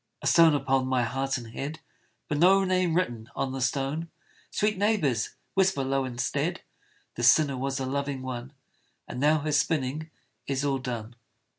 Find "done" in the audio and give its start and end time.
10.79-11.13